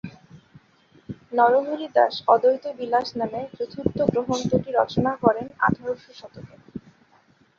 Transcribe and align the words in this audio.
নরহরি 1.33 1.87
দাস 1.95 2.13
অদ্বৈতবিলাস 2.27 3.07
নামে 3.19 3.41
চতুর্থ 3.57 3.97
গ্রন্থটি 4.19 4.69
রচনা 4.79 5.11
করেন 5.23 5.47
আঠারো 5.67 5.93
শতকে। 6.11 6.55